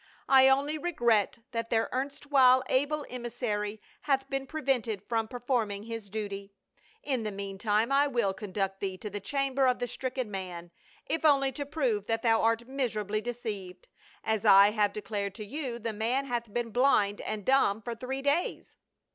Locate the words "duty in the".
6.09-7.31